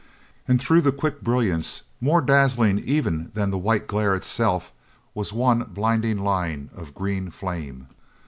And 0.47 0.59
through 0.59 0.81
the 0.81 0.91
quick 0.91 1.21
brilliance, 1.21 1.83
more 2.01 2.21
dazzling 2.21 2.79
even 2.79 3.29
than 3.35 3.51
the 3.51 3.57
white 3.59 3.85
glare 3.85 4.15
itself, 4.15 4.73
was 5.13 5.31
one 5.31 5.59
blinding 5.75 6.17
line 6.17 6.71
of 6.73 6.95
green 6.95 7.29
flame. 7.29 7.85